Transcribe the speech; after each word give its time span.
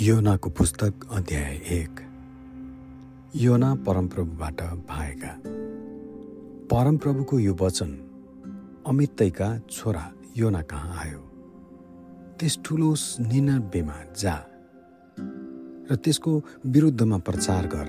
योनाको 0.00 0.50
पुस्तक 0.50 1.06
अध्याय 1.12 1.54
एक। 1.70 2.00
योना 3.36 3.74
परमप्रभुबाट 3.74 4.62
भाएका 4.88 5.28
परमप्रभुको 6.66 7.38
यो 7.38 7.54
वचन 7.60 7.92
अमितैका 8.86 9.58
छोरा 9.70 10.12
योना 10.36 10.62
कहाँ 10.62 10.98
आयो? 10.98 11.18
त्यस 12.40 12.58
ठुलो 12.64 12.94
निनबेमा 13.20 13.94
जा 14.18 14.34
र 15.90 15.96
त्यसको 16.04 16.42
विरुद्धमा 16.66 17.18
प्रचार 17.18 17.66
गर 17.66 17.88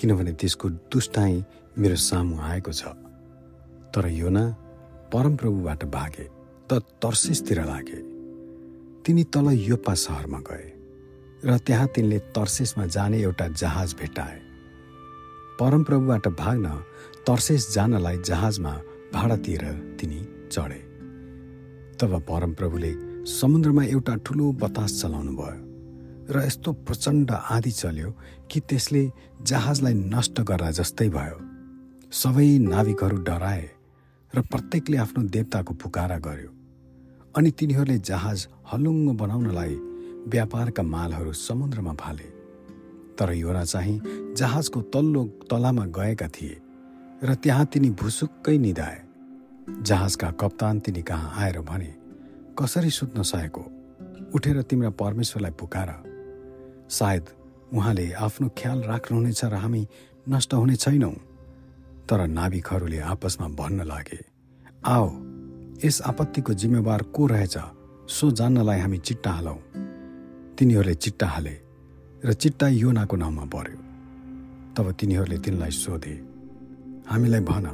किनभने 0.00 0.32
त्यसको 0.32 0.68
दुष्टाइ 0.90 1.44
मेरो 1.78 1.96
सामु 1.96 2.40
आएको 2.40 2.72
छ। 2.72 2.82
तर 3.94 4.10
योना 4.10 4.44
परमप्रभुबाट 5.14 5.84
भागे 5.84 6.28
त 6.66 6.82
तर्सिसतिर 7.02 7.64
लागे। 7.64 8.02
तिनी 9.02 9.24
तल 9.24 9.50
योपा 9.52 9.94
सहरमा 9.94 10.38
गए। 10.50 10.81
र 11.44 11.58
त्यहाँ 11.58 11.86
तिनले 11.94 12.18
तर्सेसमा 12.30 12.86
जाने 12.86 13.18
एउटा 13.20 13.46
जहाज 13.60 13.94
भेटाए। 14.00 14.38
परमप्रभुबाट 15.58 16.28
भाग्न 16.38 16.66
तर्सेस 17.26 17.62
जानलाई 17.74 18.16
जहाजमा 18.22 18.72
भाडा 19.14 19.36
दिएर 19.36 19.64
तिनी 19.98 20.20
चढे। 20.52 20.80
तब 21.98 22.12
परमप्रभुले 22.28 22.92
समुद्रमा 23.26 23.84
एउटा 23.84 24.14
ठुलो 24.26 24.52
बतास 24.62 25.00
चलाउनु 25.02 25.32
भयो 25.36 25.58
र 26.30 26.46
यस्तो 26.46 26.72
प्रचण्ड 26.86 27.30
आँधी 27.30 27.70
चल्यो 27.70 28.10
कि 28.50 28.60
त्यसले 28.60 29.02
जहाजलाई 29.42 29.94
नष्ट 30.14 30.40
गर्दा 30.40 30.70
जस्तै 30.78 31.08
भयो। 31.08 31.38
सबै 32.12 32.48
नाविकहरू 32.70 33.16
डराए 33.26 33.62
र 34.32 34.40
प्रत्येकले 34.50 34.96
आफ्नो 34.96 35.22
देवताको 35.28 35.74
पुकारा 35.74 36.18
गर्यो। 36.18 36.50
अनि 37.34 37.50
तिनीहरूले 37.50 37.98
जहाज 37.98 38.38
हलुङ्गो 38.72 39.12
बनाउनलाई 39.22 39.74
व्यापारका 40.28 40.82
मालहरू 40.82 41.32
समुद्रमा 41.32 41.92
फाले 41.92 42.28
तर 43.18 43.32
योना 43.32 43.64
चाहिँ 43.64 44.34
जहाजको 44.36 44.80
तल्लो 44.92 45.24
तलामा 45.50 45.84
गएका 45.86 46.28
थिए 46.28 46.60
र 47.24 47.34
त्यहाँ 47.34 47.66
तिनी 47.66 47.90
भुसुक्कै 47.90 48.56
निधाए। 48.58 49.00
जहाजका 49.82 50.30
कप्तान 50.30 50.80
तिनी 50.80 51.02
कहाँ 51.02 51.32
आएर 51.38 51.60
भने 51.60 51.92
कसरी 52.58 52.90
सुत्न 52.90 53.22
सकेको 53.22 53.64
उठेर 54.34 54.62
तिम्रा 54.62 54.90
परमेश्वरलाई 54.90 55.52
पुकार। 55.60 55.90
सायद 56.90 57.24
उहाँले 57.74 58.10
आफ्नो 58.12 58.48
ख्याल 58.58 58.82
राख्नुहुनेछ 58.82 59.44
र 59.44 59.54
हामी 59.54 59.86
नष्ट 60.28 60.54
हुने 60.54 60.76
छैनौँ 60.76 61.14
तर 62.08 62.26
नाविकहरूले 62.28 62.98
आपसमा 62.98 63.48
भन्न 63.58 63.86
लागे 63.86 64.20
आओ 64.86 65.06
यस 65.84 66.02
आपत्तिको 66.02 66.52
जिम्मेवार 66.54 67.02
को 67.14 67.26
रहेछ? 67.26 67.56
सो 68.08 68.30
जान्नलाई 68.30 68.80
हामी 68.80 68.98
चिट्टा 68.98 69.30
हालौँ। 69.30 69.58
तिनीहरूले 70.58 70.94
चिट्टा 70.94 71.26
हाले 71.26 71.56
र 72.24 72.32
चिट्टा 72.32 72.68
योनाको 72.68 73.16
नाउँमा 73.16 73.44
पर्यो। 73.44 73.78
तब 74.76 74.92
तिनीहरूले 74.92 75.38
तिनलाई 75.38 75.70
सोधे 75.70 76.14
हामीलाई 77.08 77.40
भन 77.40 77.66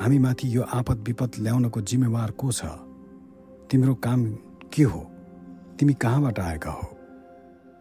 हामीमाथि 0.00 0.56
यो 0.56 0.62
आपत 0.62 0.98
विपद 1.06 1.32
ल्याउनको 1.38 1.80
जिम्मेवार 1.80 2.30
को 2.30 2.52
छ? 2.52 2.64
तिम्रो 3.70 3.94
काम 3.94 4.20
के 4.72 4.82
हो? 4.82 5.00
तिमी 5.78 5.94
कहाँबाट 5.94 6.38
आएका 6.38 6.70
हो? 6.70 6.86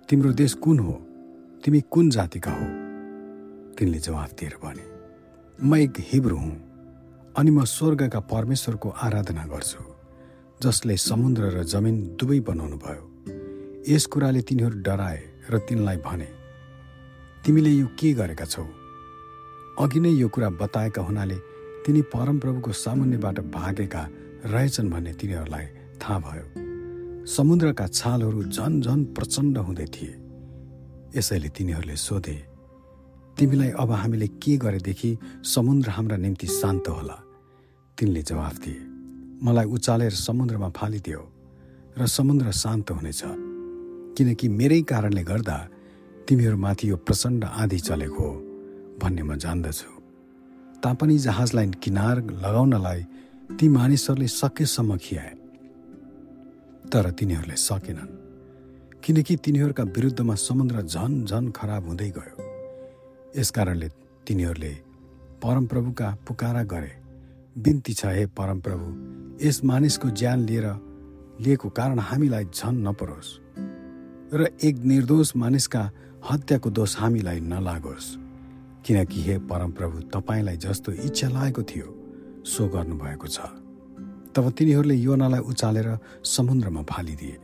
तिम्रो 0.09 0.33
देश 0.33 0.53
कुन 0.53 0.79
हो? 0.79 0.93
तिमी 1.63 1.81
कुन 1.91 2.09
जातिका 2.09 2.51
हो? 2.51 2.65
तिनले 3.75 3.99
जवाफ 3.99 4.33
दिएर 4.33 4.55
भने 4.63 4.85
म 5.63 5.75
एक 5.75 5.93
हिब्रू 5.99 6.37
हुँ 6.37 6.55
अनि 7.37 7.51
म 7.51 7.63
स्वर्गका 7.63 8.19
परमेश्वरको 8.19 8.89
आराधना 8.89 9.45
गर्छु 9.45 9.83
जसले 10.63 10.97
समुद्र 10.97 11.43
र 11.43 11.63
जमिन 11.63 12.17
दुवै 12.19 12.39
बनाउनु 12.39 12.77
भयो 12.77 13.10
यस 13.89 14.05
कुराले 14.05 14.41
तिनीहरू 14.41 14.77
डराए 14.85 15.19
र 15.49 15.57
तिनलाई 15.57 15.97
भने 16.05 16.27
तिमीले 17.45 17.69
यो 17.71 17.87
के 17.97 18.13
गरेका 18.13 18.45
छौ? 18.45 18.63
अघि 19.81 19.99
नै 19.99 20.09
यो 20.21 20.27
कुरा 20.29 20.49
बताएका 20.61 21.01
हुनाले 21.01 21.37
तिनी 21.85 22.01
परमप्रभुको 22.13 22.71
सामुन्यबाट 22.71 23.39
भागेका 23.49 24.01
रहेछन् 24.45 24.89
भन्ने 24.89 25.13
तिनीहरूलाई 25.17 25.65
थाहा 25.97 26.17
भयो। 26.19 26.45
समुद्रका 27.25 27.87
छालहरू 27.89 28.43
झन 28.53 28.81
झन 28.81 28.99
प्रचण्ड 29.17 29.57
हुँदै 29.57 29.85
थिए। 29.85 30.13
यसैले 31.17 31.49
तिनीहरूले 31.49 31.95
सोधे 31.97 32.37
तिमीलाई 33.37 33.69
अब 33.81 33.91
हामीले 33.91 34.27
के 34.37 34.57
गरेदेखि 34.57 35.11
समुद्र 35.41 35.89
हाम्रा 35.89 36.17
निम्ति 36.17 36.47
शान्त 36.47 36.87
होला? 36.87 37.17
तिनले 37.97 38.21
जवाफ 38.21 38.55
दिए 38.61 38.81
मलाई 39.41 39.65
उचालेर 39.65 40.13
समुद्रमा 40.21 40.69
फालिदियो 40.69 41.21
र 41.97 42.05
समुद्र 42.07 42.51
शान्त 42.53 42.91
हुनेछ। 42.91 43.49
किनकि 44.17 44.47
मेरै 44.49 44.81
कारणले 44.81 45.23
गर्दा 45.23 45.57
तिमीहरूमाथि 46.27 46.89
यो 46.89 46.95
प्रचण्ड 46.97 47.43
आँधी 47.43 47.79
चलेको 47.79 48.23
हो 48.23 48.33
भन्ने 49.01 49.23
म 49.23 49.35
जान्दछु। 49.35 49.89
तापनि 50.83 51.17
जहाजलाई 51.17 51.67
किनार 51.83 52.17
लगाउनलाई 52.43 53.01
ती 53.57 53.67
मानिसहरूले 53.69 54.27
सकेसम्म 54.27 54.97
खियाए। 54.97 55.33
तर 56.91 57.09
तिनीहरूले 57.11 57.55
सकेनन् 57.55 58.11
किनकि 59.03 59.35
तिनीहरूका 59.35 59.83
विरुद्धमा 59.95 60.35
समुद्र 60.37 60.81
झन 60.83 61.25
झन 61.25 61.49
खराब 61.51 61.83
हुँदै 61.87 62.09
गयो। 62.17 62.35
यसकारणले 63.39 63.89
तिनीहरूले 64.27 64.73
परमप्रभुका 65.43 66.07
पुकारा 66.27 66.63
गरे। 66.63 66.93
बिन्ती 67.57 67.93
छ 67.93 68.05
हे 68.05 68.25
परमप्रभु 68.37 68.87
यस 69.45 69.63
मानिसको 69.65 70.09
ज्यान 70.09 70.39
लिएर 70.45 70.67
लिएको 71.41 71.69
कारण 71.69 71.99
हामीलाई 71.99 72.45
झन 72.53 72.75
नपरोस्। 72.87 73.40
र 74.33 74.47
एक 74.63 74.75
निर्दोष 74.83 75.35
मानिसका 75.35 75.89
हत्याको 76.23 76.69
दोष 76.69 76.97
हामीलाई 76.97 77.39
नलागोस्। 77.43 78.07
किनकि 78.85 79.21
हे 79.21 79.37
परमप्रभु 79.43 79.99
तपाईँलाई 80.09 80.57
जस्तो 80.57 80.91
इच्छा 81.03 81.27
लागेको 81.29 81.63
थियो 81.63 81.87
सो 82.45 82.67
गर्नुभएको 82.67 83.27
छ। 83.27 83.39
तब 84.31 84.49
तिनीहरूले 84.55 84.95
योनालाई 84.95 85.39
उचालेर 85.43 85.89
समुद्रमा 86.23 86.81
फालिदिए 86.87 87.37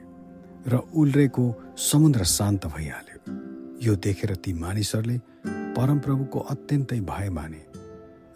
र 0.68 0.74
उल्रेको 0.96 1.46
समुद्र 1.76 2.24
शान्त 2.24 2.66
भइहाल्यो। 2.72 3.20
यो 3.84 3.96
देखेर 3.96 4.36
ती 4.40 4.54
मानिसहरूले 4.56 5.18
परमप्रभुको 5.76 6.40
अत्यन्तै 6.40 7.00
भय 7.04 7.30
माने 7.30 7.62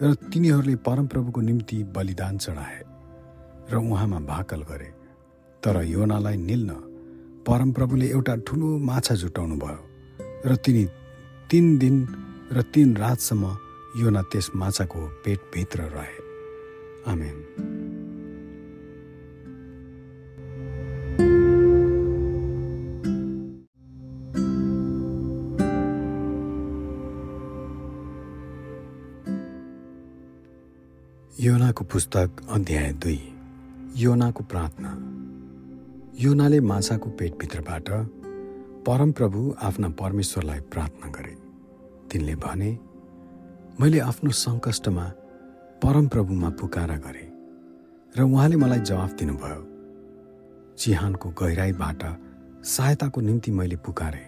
र 0.03 0.13
तिनीहरूले 0.27 0.75
परमप्रभुको 0.75 1.41
निम्ति 1.41 1.83
बलिदान 1.95 2.37
चढाए 2.37 2.83
र 3.71 3.75
उहाँमा 3.79 4.19
भाकल 4.27 4.61
गरे। 4.67 4.89
तर 5.63 5.83
योनालाई 5.87 6.37
निल्न 6.37 6.90
परमप्रभुले 7.47 8.07
एउटा 8.09 8.35
ठुलो 8.35 8.77
माछा 8.77 9.15
जुटाउनु 9.15 9.55
भयो 9.55 9.89
र 10.45 10.55
तिनी 10.55 10.85
तिन 11.49 11.77
दिन 11.77 12.07
र 12.51 12.61
तिन 12.61 12.97
रातसम्म 12.97 13.57
योना 13.97 14.21
त्यस 14.21 14.51
माछाको 14.55 15.07
पेटभित्र 15.25 15.81
रहे। 15.81 16.31
आमेन। 17.11 17.37
योनाको 31.39 31.83
पुस्तक 31.83 32.31
अध्याय 32.49 32.93
दुई। 32.93 33.33
योनाको 33.95 34.43
प्रार्थना। 34.43 35.10
योनाले 36.19 36.59
माछाको 36.59 37.09
पेटभित्रबाट 37.09 37.89
परमप्रभु 38.85 39.55
आफ्ना 39.63 39.89
परमेश्वरलाई 39.95 40.59
प्रार्थना 40.67 41.07
गरे। 41.11 41.35
तिनले 42.11 42.35
भने 42.35 42.71
मैले 43.79 43.99
आफ्नो 43.99 44.31
सङ्कष्टमा 44.31 45.05
परमप्रभुमा 45.83 46.49
पुकारा 46.59 46.97
गरेँ 47.05 47.29
र 48.15 48.21
उहाँले 48.23 48.55
मलाई 48.55 48.79
जवाफ 48.89 49.13
दिनुभयो। 49.19 49.61
चिहानको 50.77 51.29
गहिराईबाट 51.31 52.03
सहायताको 52.65 53.21
निम्ति 53.21 53.51
मैले 53.51 53.75
पुकारेँ 53.79 54.27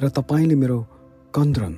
र 0.00 0.08
तपाईँले 0.08 0.54
मेरो 0.54 0.78
कन्द्रन 1.34 1.74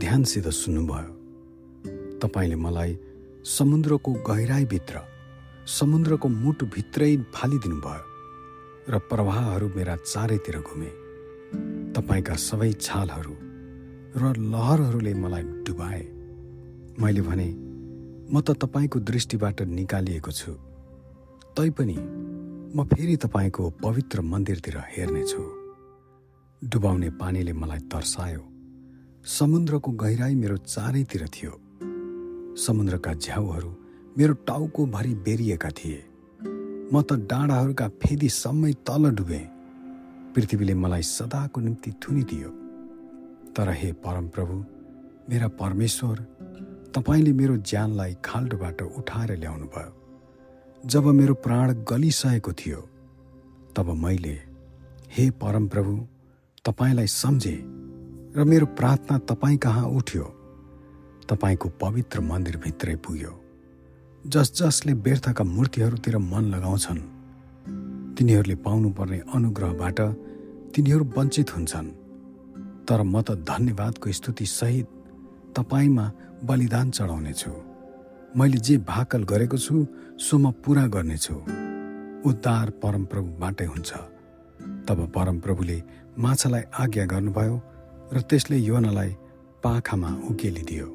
ध्यानसित 0.00 0.48
सुन्नुभयो। 0.48 2.18
तपाईँले 2.24 2.56
मलाई 2.56 2.98
समुद्रको 3.44 4.12
गहिराईभित्र 4.26 5.00
समुद्रको 5.68 6.28
मुटुभित्रै 6.28 7.16
फालिदिनुभयो। 7.34 8.15
र 8.88 8.98
प्रवाहहरू 8.98 9.68
मेरा 9.68 9.96
चारैतिर 9.96 10.56
घुमे। 10.58 10.90
तपाईँका 11.92 12.34
सबै 12.34 12.72
छालहरू 12.72 13.34
र 14.16 14.24
लहरहरूले 14.38 15.14
मलाई 15.14 15.42
डुबाए। 15.42 16.02
मैले 17.00 17.20
भने 17.20 17.48
म 18.30 18.40
त 18.40 18.50
तपाईँको 18.50 18.98
दृष्टिबाट 19.00 19.62
निकालिएको 19.62 20.30
छु। 20.30 20.52
तैपनि 21.56 21.96
म 22.76 22.84
फेरि 22.84 23.16
तपाईँको 23.16 23.70
पवित्र 23.70 24.20
मन्दिरतिर 24.22 24.76
हेर्नेछु 24.78 25.42
डुबाउने 26.62 27.10
पानीले 27.10 27.52
मलाई 27.52 27.78
तर्सायो। 27.78 28.42
समुद्रको 29.26 29.90
गहिराई 29.92 30.34
मेरो 30.34 30.56
चारैतिर 30.56 31.26
थियो। 31.26 31.52
समुद्रका 32.56 33.12
झ्याउहरू 33.14 33.70
मेरो 34.18 34.34
टाउको 34.46 34.86
भरि 34.86 35.14
बेरिएका 35.14 35.70
थिए। 35.70 36.15
म 36.92 37.02
त 37.02 37.12
डाँडाहरूका 37.30 37.86
फेदीसम्मै 38.02 38.72
तल 38.86 39.10
डुबेँ। 39.10 39.46
पृथ्वीले 40.34 40.74
मलाई 40.74 41.02
सदाको 41.02 41.60
निम्ति 41.60 41.90
थुनिदियो। 42.02 42.50
तर 43.54 43.68
हे 43.70 43.92
परमप्रभु 44.04 44.56
मेरा 45.30 45.48
परमेश्वर 45.60 46.16
तपाईँले 46.94 47.32
मेरो 47.32 47.56
ज्यानलाई 47.56 48.12
खाल्डोबाट 48.24 48.82
उठाएर 48.82 49.30
ल्याउनु 49.38 49.66
भयो 49.66 49.92
जब 50.86 51.04
मेरो 51.18 51.34
प्राण 51.34 51.72
गलिसकेको 51.90 52.52
थियो 52.52 52.80
तब 53.76 53.90
मैले 54.04 54.36
हे 55.10 55.30
परमप्रभु 55.42 55.94
तपाईँलाई 56.64 57.06
सम्झे 57.06 57.56
र 58.36 58.44
मेरो 58.44 58.66
प्रार्थना 58.78 59.18
तपाईँ 59.18 59.58
कहाँ 59.58 59.86
उठ्यो? 59.88 60.24
तपाईँको 61.28 61.68
पवित्र 61.80 62.20
मन्दिरभित्रै 62.20 62.96
पुग्यो। 62.96 63.32
जस 64.26 64.50
जसले 64.58 64.92
व्यर्थका 65.06 65.44
मूर्तिहरूतिर 65.44 66.16
मन 66.18 66.44
लगाउँछन् 66.54 67.00
तिनीहरूले 68.16 68.54
पाउनुपर्ने 68.64 69.18
अनुग्रहबाट 69.34 69.98
तिनीहरू 70.74 71.04
वञ्चित 71.16 71.48
हुन्छन्। 71.54 71.88
तर 72.88 73.02
म 73.02 73.22
त 73.22 73.38
धन्यवादको 73.46 74.12
स्तुतिसहित 74.12 74.86
तपाईँमा 75.56 76.06
बलिदान 76.42 76.90
चढाउनेछु। 76.90 77.52
मैले 78.36 78.58
जे 78.58 78.78
भाकल 78.82 79.22
गरेको 79.30 79.58
छु 79.58 79.86
सो 80.18 80.38
म 80.38 80.50
पुरा 80.64 80.86
गर्नेछु। 80.86 81.34
उद्धार 82.26 82.70
परमप्रभुबाटै 82.82 83.66
हुन्छ। 83.66 83.90
तब 84.86 84.98
परमप्रभुले 85.14 85.78
माछालाई 86.18 86.62
आज्ञा 86.82 87.04
गर्नुभयो 87.06 87.56
र 88.12 88.20
त्यसले 88.20 88.58
योनालाई 88.58 89.10
पाखामा 89.62 90.10
उकेलिदियो। 90.30 90.86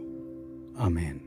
आमेन। 0.79 1.17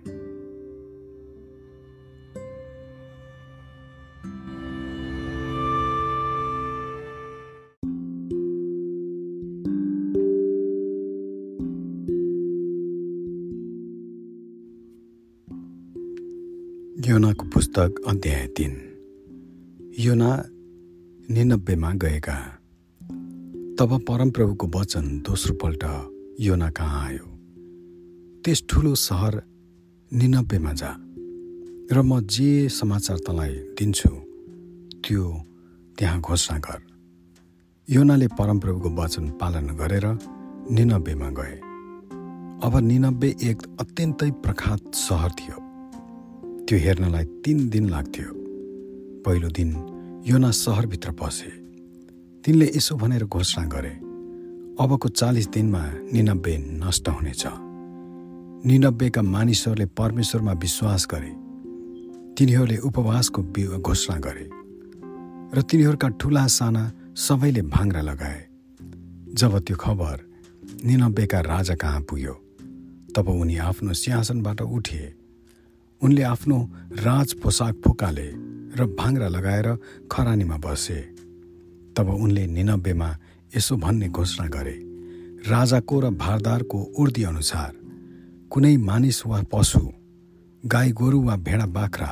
योनाको 16.98 17.46
पुस्तक 17.46 17.94
अध्याय 18.06 18.46
तिन। 18.46 18.74
योना 19.98 20.44
निनब्बेमा 21.30 21.90
गएका। 21.94 22.34
तब 23.78 24.04
परमप्रभुको 24.08 24.66
वचन 24.66 25.18
दोस्रोपल्ट 25.18 25.84
योना 26.40 26.70
कहाँ 26.70 27.06
आयो? 27.06 27.26
त्यस 28.44 28.62
ठुलो 28.70 28.94
सहर 28.94 29.42
निनब्बेमा 30.12 30.72
जा 30.72 30.96
र 31.92 32.02
म 32.02 32.20
जे 32.20 32.68
समाचार 32.68 33.18
तँलाई 33.18 33.50
दिन्छु 33.50 34.08
त्यो 35.08 35.42
त्यहाँ 35.98 36.20
घोषणा 36.20 36.58
गर। 36.58 36.80
योनाले 37.90 38.26
परमप्रभुको 38.26 38.90
वचन 39.02 39.28
पालन 39.30 39.66
गरेर 39.66 40.06
निनब्बेमा 40.70 41.30
गए। 41.30 41.60
अब 42.62 42.72
निनब्बे 42.76 43.34
एक 43.42 43.62
अत्यन्तै 43.80 44.30
प्रख्यात 44.30 44.94
सहर 44.94 45.30
थियो। 45.30 45.63
त्यो 46.68 46.78
हेर्नलाई 46.78 47.24
तिन 47.44 47.58
दिन 47.68 47.84
लाग्थ्यो। 47.88 48.28
पहिलो 49.24 49.48
दिन 49.48 49.70
योना 50.26 50.50
सहरभित्र 50.50 51.10
पसे 51.12 51.50
तिनले 52.44 52.66
यसो 52.76 52.94
भनेर 52.96 53.24
घोषणा 53.24 53.64
गरे 53.68 53.92
अबको 54.80 55.08
चालिस 55.08 55.46
दिनमा 55.54 55.82
निनब्बे 56.12 56.54
नष्ट 56.80 57.08
हुनेछ। 57.08 57.42
निनब्बेका 58.64 59.22
मानिसहरूले 59.22 59.86
परमेश्वरमा 59.92 60.52
विश्वास 60.64 61.06
गरे। 61.12 61.32
तिनीहरूले 62.36 62.76
उपवासको 62.88 63.40
घोषणा 63.78 64.16
गरे। 64.26 64.46
र 65.54 65.62
तिनीहरूका 65.68 66.08
ठुला 66.20 66.46
साना 66.48 66.82
सबैले 67.16 67.62
भाङ्रा 67.74 68.02
लगाए। 68.10 68.40
जब 69.36 69.52
त्यो 69.66 69.76
खबर 69.76 70.16
निनब्बेका 70.84 71.40
राजा 71.44 71.74
कहाँ 71.74 72.00
पुग्यो 72.08 72.34
तब 73.14 73.28
उनी 73.28 73.56
आफ्नो 73.68 73.92
सिंहासनबाट 73.92 74.60
उठिए 74.62 75.06
उनले 76.04 76.22
आफ्नो 76.22 76.58
राज 77.06 77.32
पोसाक 77.42 77.74
फुकाले 77.84 78.28
र 78.78 78.86
भाङ्रा 78.98 79.28
लगाएर 79.28 79.68
खरानीमा 80.12 80.56
बसे। 80.64 81.00
तब 81.96 82.08
उनले 82.24 82.46
निनब्बेमा 82.46 83.10
यसो 83.56 83.76
भन्ने 83.76 84.08
घोषणा 84.08 84.46
गरे 84.54 84.76
राजाको 85.48 86.00
र 86.00 86.10
भारदारको 86.22 86.78
उर्दी 87.00 87.22
अनुसार 87.30 87.72
कुनै 88.52 88.76
मानिस 88.88 89.18
वा 89.26 89.38
पशु 89.52 89.80
गाई 90.64 90.92
गोरु 91.00 91.20
वा 91.22 91.36
भेडा 91.46 91.66
बाख्रा 91.76 92.10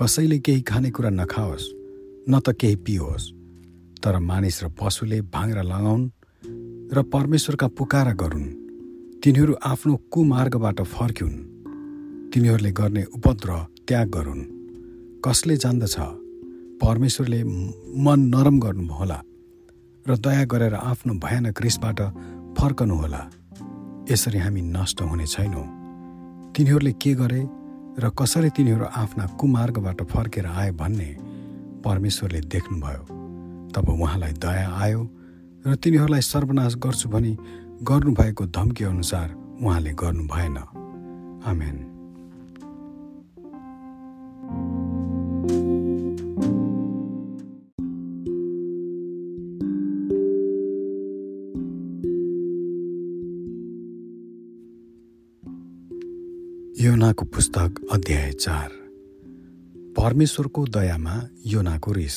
कसैले 0.00 0.38
केही 0.46 0.60
खानेकुरा 0.70 1.10
नखाओस् 1.10 1.68
न 2.30 2.40
त 2.40 2.56
केही 2.60 2.76
पियोस् 2.86 3.30
तर 4.02 4.18
मानिस 4.30 4.62
र 4.64 4.68
पशुले 4.80 5.20
भाङ्रा 5.34 5.62
लगाउन् 5.72 6.10
र 6.96 7.02
परमेश्वरका 7.12 7.68
पुकारा 7.78 8.12
गरून् 8.22 8.50
तिनीहरू 9.22 9.54
आफ्नो 9.62 9.94
कुमार्गबाट 10.12 10.78
फर्क्युन्। 10.96 11.49
तिनीहरूले 12.32 12.70
गर्ने 12.70 13.02
उपद्रव 13.04 13.58
त्याग 13.88 14.08
गरून्। 14.08 14.42
कसले 15.24 15.56
जान्दछ? 15.56 15.96
परमेश्वरले 16.78 17.40
मन 18.04 18.20
नरम 18.34 18.56
गर्नुहोला 18.60 19.18
र 20.06 20.16
दया 20.16 20.44
गरेर 20.44 20.74
आफ्नो 20.74 21.14
भयानक 21.14 21.62
रिसबाट 21.62 22.00
फर्कनुहोला। 22.54 23.22
यसरी 24.10 24.38
हामी 24.38 24.62
नष्ट 24.62 25.02
हुने 25.02 25.26
छैनौँ। 25.26 25.66
तिनीहरूले 26.54 26.92
के 27.02 27.14
गरे 27.14 27.42
र 27.98 28.10
कसरी 28.14 28.50
तिनीहरू 28.56 28.84
आफ्ना 28.84 29.26
कुमार्गबाट 29.26 30.02
फर्केर 30.02 30.46
आए 30.46 30.70
भन्ने 30.70 31.10
परमेश्वरले 31.84 32.40
देख्नुभयो। 32.40 33.02
तब 33.74 33.86
उहाँलाई 33.90 34.32
दया 34.38 34.68
आयो 34.70 35.02
र 35.66 35.74
तिनीहरूलाई 35.74 36.22
सर्वनाश 36.22 36.74
गर्छु 36.78 37.08
भनी 37.08 37.32
गर्नुभएको 37.82 38.46
धम्की 38.46 38.84
अनुसार 38.84 39.28
उहाँले 39.62 39.92
गर्नु 39.92 40.24
भएन 40.30 40.56
आमेन। 41.44 41.89
योनाको 57.00 57.24
पुस्तक 57.24 57.74
अध्याय 57.92 58.32
चार। 58.32 58.70
परमेश्वरको 59.96 60.64
दयामा 60.66 61.14
योनाको 61.46 61.92
रिस। 61.92 62.16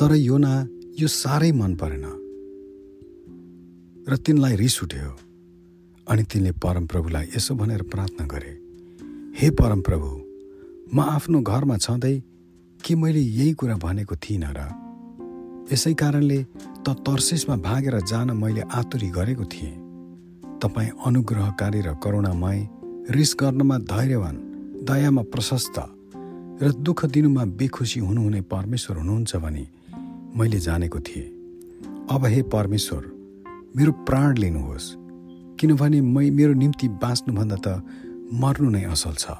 तर 0.00 0.14
योना 0.16 0.52
यो 1.00 1.08
साह्रै 1.08 1.50
मन 1.52 1.74
परेन। 1.76 2.04
र 4.08 4.16
तिनलाई 4.16 4.56
रिस 4.56 4.82
उठ्यो। 4.82 5.10
अनि 6.08 6.22
तिनले 6.22 6.52
परमप्रभुलाई 6.56 7.26
यसो 7.36 7.54
भनेर 7.54 7.82
प्रार्थना 7.82 8.26
गरे 8.26 8.52
हे 9.36 9.50
परमप्रभु 9.50 10.08
म 10.96 11.00
आफ्नो 11.00 11.40
घरमा 11.40 11.76
छँदै 11.76 12.16
के 12.80 12.94
मैले 12.94 13.20
यही 13.20 13.52
कुरा 13.52 13.76
भनेको 13.76 14.16
थिइनँ 14.16 14.54
र? 14.56 14.60
यसै 15.72 15.92
कारणले 15.94 16.38
त 16.80 16.96
तर्सिसमा 17.04 17.56
भागेर 17.60 18.00
जान 18.08 18.30
मैले 18.40 18.62
आतुरी 18.72 19.08
गरेको 19.10 19.44
थिएँ। 19.44 19.76
तपाईँ 20.64 20.96
अनुग्रहकारी 21.06 21.80
र 21.80 21.94
करुणामय 22.00 22.83
रिस 23.10 23.34
गर्नमा 23.40 23.76
धैर्यवान 23.78 24.36
दयामा 24.88 25.22
प्रशस्त 25.22 25.76
र 26.62 26.70
दुःख 26.80 27.04
दिनुमा 27.04 27.44
बेखुसी 27.44 28.00
हुनुहुने 28.00 28.40
परमेश्वर 28.40 28.96
हुनुहुन्छ 28.96 29.36
भने 29.36 29.66
मैले 30.36 30.58
जानेको 30.58 31.00
थिएँ। 31.00 31.28
अब 32.10 32.24
हे 32.24 32.42
परमेश्वर 32.48 33.02
मेरो 33.76 33.92
प्राण 34.08 34.36
लिनुहोस् 34.38 34.88
किनभने 35.60 36.00
मै 36.00 36.30
मेरो 36.30 36.52
निम्ति 36.54 36.88
बाँच्नुभन्दा 37.04 37.56
त 37.60 37.68
मर्नु 38.32 38.70
नै 38.70 38.84
असल 38.88 39.14
छ। 39.20 39.36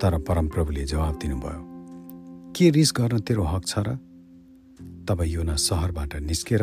तर 0.00 0.18
परमप्रभुले 0.24 0.84
जवाब 0.88 1.14
दिनुभयो 1.20 1.60
के 2.56 2.70
रिस 2.70 2.92
गर्न 2.96 3.20
तेरो 3.28 3.44
हक 3.44 3.64
छ 3.66 3.78
र? 3.78 3.88
तब 5.04 5.20
योना 5.20 5.54
सहरबाट 5.60 6.16
निस्केर 6.24 6.62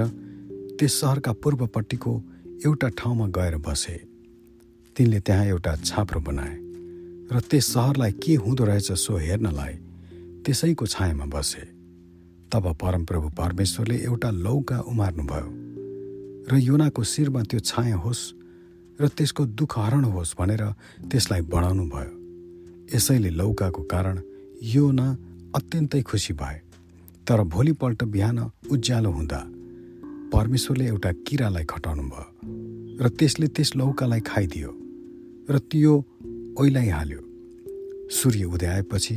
त्यस 0.82 0.94
सहरका 1.02 1.32
पूर्वपट्टिको 1.34 2.12
एउटा 2.66 2.88
ठाउँमा 2.98 3.28
गएर 3.38 3.58
बसे। 3.62 4.11
तिनले 5.02 5.20
त्यहाँ 5.26 5.46
एउटा 5.46 5.74
छाप्रो 5.82 6.20
बनाए 6.22 6.56
र 7.34 7.40
त्यस 7.50 7.66
सहरलाई 7.74 8.12
के 8.22 8.34
हुँदो 8.38 8.64
रहेछ 8.70 8.92
सो 9.02 9.18
हेर्नलाई 9.18 9.74
त्यसैको 10.46 10.86
छायामा 10.86 11.26
बसे। 11.26 11.64
तब 12.54 12.66
परमप्रभु 12.78 13.30
परमेश्वरले 13.34 13.98
एउटा 13.98 14.30
लौका 14.46 14.78
उमार्नुभयो 14.92 15.50
र 16.52 16.58
योनाको 16.62 17.04
शिरमा 17.04 17.42
त्यो 17.50 17.60
छाया 17.66 17.98
होस् 17.98 18.22
र 19.02 19.08
त्यसको 19.18 19.46
दुःख 19.58 19.74
हरण 19.80 20.04
होस् 20.14 20.36
भनेर 20.38 20.64
त्यसलाई 21.10 21.42
बढाउनु 21.50 21.86
भयो। 21.94 22.14
यसैले 22.94 23.30
लौकाको 23.42 23.82
कारण 23.94 24.22
योना 24.74 25.08
अत्यन्तै 25.58 26.02
खुसी 26.10 26.34
भए। 26.38 26.58
तर 27.26 27.42
भोलिपल्ट 27.54 28.04
बिहान 28.14 28.38
उज्यालो 28.70 29.12
हुँदा 29.18 29.42
परमेश्वरले 30.30 30.86
एउटा 30.94 31.12
किरालाई 31.26 31.66
खटाउनु 31.74 32.06
भयो 32.14 32.30
र 33.02 33.10
त्यसले 33.18 33.48
त्यस 33.56 33.76
लौकालाई 33.76 34.22
खाइदियो। 34.30 34.72
र 35.50 35.58
त्यो 35.72 35.94
ओइलाइहाल्यो। 36.60 37.20
सूर्य 38.12 38.44
उदय 38.46 38.68
आएपछि 38.68 39.16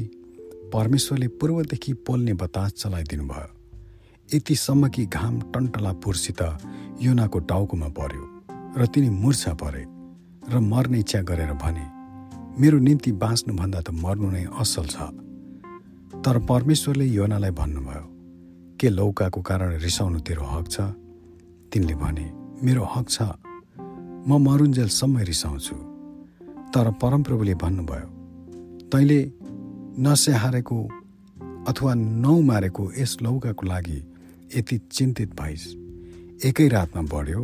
परमेश्वरले 0.73 1.29
पूर्वदेखि 1.29 1.93
पोल्ने 2.07 2.35
बतास 2.35 2.73
चलाइदिनु 2.73 3.25
भयो 3.25 3.51
यतिसम्म 4.29 4.89
कि 4.89 5.05
घाम 5.07 5.41
टन्टला 5.53 5.93
पुरसित 6.03 6.41
योनाको 7.03 7.39
टाउकोमा 7.51 7.89
पर्यो 7.99 8.25
र 8.79 8.87
तिनी 8.87 9.11
मुर्छा 9.11 9.53
परे 9.55 9.85
र 10.49 10.61
मर्ने 10.61 10.99
इच्छा 10.99 11.21
गरेर 11.23 11.53
भने 11.63 11.87
मेरो 12.61 12.79
निम्ति 12.79 13.13
बाँच्नुभन्दा 13.13 13.81
त 13.81 13.91
मर्नु 13.91 14.31
नै 14.31 14.45
असल 14.59 14.87
छ। 14.87 14.97
तर 16.25 16.39
परमेश्वरले 16.49 17.05
योनालाई 17.05 17.51
भन्नुभयो 17.61 18.05
के 18.81 18.89
लौकाको 18.89 19.41
कारण 19.43 19.79
रिसाउनु 19.79 20.19
तेरो 20.27 20.45
हक 20.45 20.67
छ? 20.71 20.77
तिनले 21.71 21.95
भने 21.95 22.27
मेरो 22.65 22.85
हक 22.85 23.07
छ। 23.09 23.23
म 24.29 24.31
मरुन्जेलसम्म 24.41 25.19
रिसाउँछु। 25.31 25.94
तर 26.75 26.91
परमप्रभुले 27.03 27.55
भन्नुभयो 27.55 28.09
तैँले 28.91 29.19
नस्याहारेको 30.03 30.79
अथवा 31.71 31.93
नौमारेको 31.95 32.85
यस 32.99 33.17
लौकाको 33.23 33.67
लागि 33.67 33.99
यति 34.57 34.79
चिन्तित 34.93 35.31
भइस्। 35.41 35.67
एकै 36.47 36.67
रातमा 36.69 37.03
बढ्यो 37.15 37.43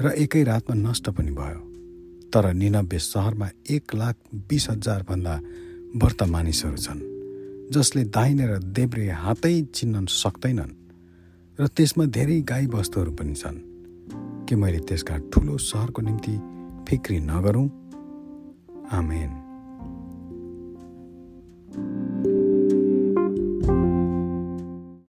र 0.00 0.12
एकै 0.16 0.42
रातमा 0.44 0.74
नष्ट 0.76 1.10
पनि 1.10 1.30
भयो। 1.30 1.60
तर 2.30 2.52
निनब्बे 2.54 2.98
सहरमा 2.98 3.48
एक 3.70 3.94
लाख 3.94 4.16
बिस 4.48 4.70
हजारभन्दा 4.70 5.34
व्रत 5.96 6.22
मानिसहरू 6.28 6.76
छन् 6.76 7.02
जसले 7.74 8.04
दाहिने 8.16 8.46
र 8.46 8.58
देब्रे 8.70 9.10
हातै 9.10 9.54
चिन्न 9.74 10.06
सक्दैनन् 10.06 10.74
र 11.58 11.66
त्यसमा 11.66 12.04
धेरै 12.06 12.40
गाई 12.40 12.66
वस्तुहरू 12.66 13.12
पनि 13.18 13.34
छन्। 13.34 13.58
के 14.46 14.54
मैले 14.56 14.78
त्यसका 14.78 15.18
ठुलो 15.32 15.58
सहरको 15.58 16.02
निम्ति 16.02 16.34
फिक्री 16.88 17.18
नगरौँ? 17.20 17.68
आमेन 18.92 19.43